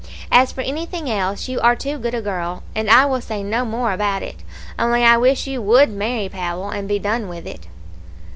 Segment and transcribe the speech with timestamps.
[0.31, 3.63] As for anything else, you are too good a girl, and I will say no
[3.63, 4.37] more about it,
[4.79, 7.67] only I wish you would marry Powell and be done with it.'